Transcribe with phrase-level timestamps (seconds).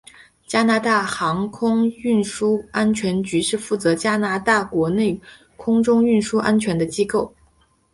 [0.47, 5.21] 加拿大航空运输安全局是负责加拿大国内
[5.57, 7.31] 空中运输安全的机构。